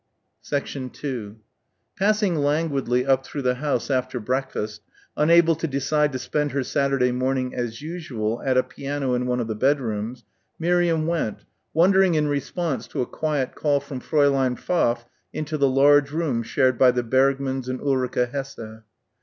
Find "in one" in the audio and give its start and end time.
9.13-9.39